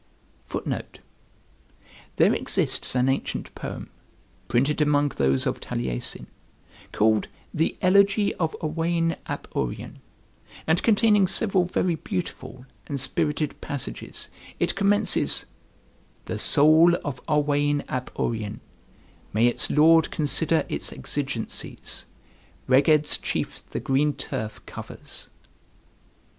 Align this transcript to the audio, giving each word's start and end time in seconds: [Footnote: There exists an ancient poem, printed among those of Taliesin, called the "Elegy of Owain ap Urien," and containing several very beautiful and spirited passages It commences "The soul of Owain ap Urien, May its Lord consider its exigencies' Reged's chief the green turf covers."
[Footnote: 0.47 0.97
There 2.15 2.33
exists 2.33 2.95
an 2.95 3.07
ancient 3.07 3.53
poem, 3.53 3.91
printed 4.47 4.81
among 4.81 5.09
those 5.09 5.45
of 5.45 5.59
Taliesin, 5.59 6.25
called 6.91 7.27
the 7.53 7.77
"Elegy 7.83 8.33
of 8.39 8.55
Owain 8.63 9.15
ap 9.27 9.47
Urien," 9.55 9.99
and 10.65 10.81
containing 10.81 11.27
several 11.27 11.65
very 11.65 11.93
beautiful 11.93 12.65
and 12.87 12.99
spirited 12.99 13.61
passages 13.61 14.29
It 14.59 14.73
commences 14.73 15.45
"The 16.25 16.39
soul 16.39 16.95
of 17.05 17.21
Owain 17.27 17.83
ap 17.87 18.09
Urien, 18.17 18.59
May 19.33 19.45
its 19.45 19.69
Lord 19.69 20.09
consider 20.09 20.65
its 20.67 20.91
exigencies' 20.91 22.07
Reged's 22.67 23.19
chief 23.19 23.63
the 23.69 23.79
green 23.79 24.13
turf 24.13 24.65
covers." 24.65 25.27